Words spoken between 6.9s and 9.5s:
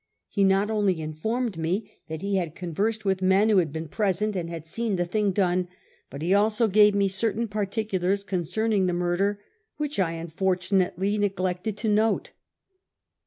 me certain particulars concerning the murder